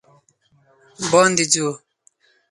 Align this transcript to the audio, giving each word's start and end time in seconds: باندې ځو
باندې 1.11 1.43
ځو 1.53 1.67